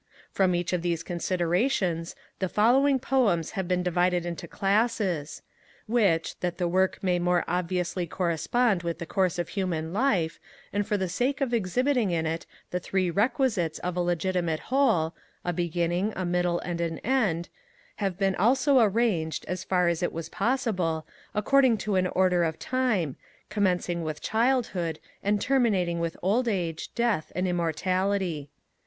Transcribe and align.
From 0.31 0.55
each 0.55 0.73
of 0.73 0.81
these 0.81 1.03
considerations, 1.03 2.15
the 2.39 2.49
following 2.49 2.97
Poems 2.97 3.51
have 3.51 3.67
been 3.67 3.83
divided 3.83 4.25
into 4.25 4.47
classes; 4.47 5.43
which, 5.85 6.39
that 6.39 6.57
the 6.57 6.67
work 6.67 6.97
may 7.03 7.19
more 7.19 7.43
obviously 7.47 8.07
correspond 8.07 8.81
with 8.81 8.97
the 8.97 9.05
course 9.05 9.37
of 9.37 9.49
human 9.49 9.93
life, 9.93 10.39
and 10.73 10.87
for 10.87 10.97
the 10.97 11.07
sake 11.07 11.39
of 11.39 11.53
exhibiting 11.53 12.09
in 12.09 12.25
it 12.25 12.47
the 12.71 12.79
three 12.79 13.11
requisites 13.11 13.77
of 13.77 13.95
a 13.95 13.99
legitimate 14.01 14.61
whole, 14.73 15.13
a 15.45 15.53
beginning, 15.53 16.13
a 16.15 16.25
middle, 16.25 16.57
and 16.61 16.81
an 16.81 16.97
end, 17.05 17.49
have 17.97 18.17
been 18.17 18.33
also 18.37 18.79
arranged, 18.79 19.45
as 19.47 19.63
far 19.63 19.87
as 19.87 20.01
it 20.01 20.11
was 20.11 20.29
possible, 20.29 21.05
according 21.35 21.77
to 21.77 21.93
an 21.93 22.07
order 22.07 22.43
of 22.43 22.57
time, 22.57 23.17
commencing 23.49 24.01
with 24.01 24.19
Childhood, 24.19 24.99
and 25.21 25.39
terminating 25.39 25.99
with 25.99 26.17
Old 26.23 26.47
Age, 26.47 26.89
Death, 26.95 27.31
and 27.35 27.47
Immortality. 27.47 28.49